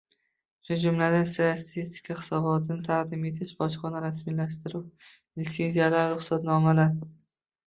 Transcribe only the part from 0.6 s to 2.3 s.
shu jumladan statistika